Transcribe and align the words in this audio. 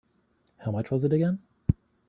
How 0.57 0.71
much 0.71 0.89
was 0.89 1.03
it 1.03 1.13
again? 1.13 1.43